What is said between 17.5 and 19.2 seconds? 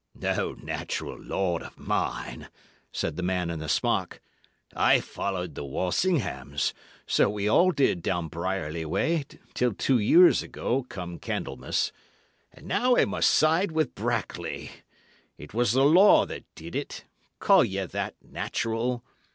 ye that natural?